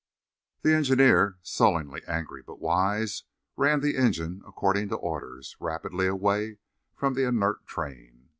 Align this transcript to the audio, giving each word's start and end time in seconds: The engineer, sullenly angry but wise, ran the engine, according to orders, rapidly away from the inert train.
The 0.63 0.73
engineer, 0.73 1.37
sullenly 1.43 2.01
angry 2.07 2.41
but 2.41 2.59
wise, 2.59 3.25
ran 3.55 3.81
the 3.81 3.95
engine, 3.95 4.41
according 4.47 4.89
to 4.89 4.95
orders, 4.95 5.55
rapidly 5.59 6.07
away 6.07 6.57
from 6.95 7.13
the 7.13 7.27
inert 7.27 7.67
train. 7.67 8.29